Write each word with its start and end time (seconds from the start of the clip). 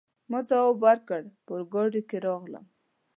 ما 0.29 0.39
ځواب 0.49 0.77
ورکړ: 0.85 1.21
په 1.45 1.51
اورګاډي 1.57 2.01
کي 2.09 2.17
راغلم. 2.25 2.65